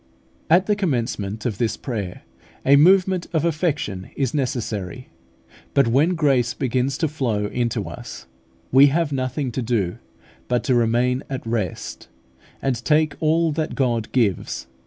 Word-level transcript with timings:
At 0.49 0.65
the 0.65 0.75
commencement 0.75 1.45
of 1.45 1.59
this 1.59 1.77
prayer, 1.77 2.23
a 2.65 2.75
movement 2.75 3.27
of 3.33 3.45
affection 3.45 4.09
is 4.15 4.33
necessary; 4.33 5.09
but 5.75 5.87
when 5.87 6.15
grace 6.15 6.55
begins 6.55 6.97
to 6.97 7.07
flow 7.07 7.45
into 7.45 7.87
us, 7.87 8.25
we 8.71 8.87
have 8.87 9.11
nothing 9.11 9.51
to 9.51 9.61
do 9.61 9.99
but 10.47 10.63
to 10.63 10.73
remain 10.73 11.21
at 11.29 11.45
rest, 11.45 12.07
and 12.63 12.83
take 12.83 13.13
all 13.19 13.51
that 13.51 13.75
God 13.75 14.11
gives. 14.11 14.65